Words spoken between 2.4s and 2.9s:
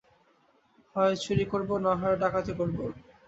করব।